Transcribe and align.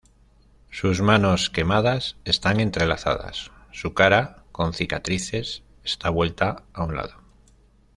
Sus 0.71 0.99
manos, 1.03 1.51
quemadas, 1.51 2.17
están 2.25 2.59
entrelazadas; 2.59 3.51
su 3.71 3.93
cara, 3.93 4.43
con 4.51 4.73
cicatrices, 4.73 5.61
está 5.83 6.09
vuelta 6.09 6.63
a 6.73 6.85
un 6.85 6.95
lado. 6.95 7.21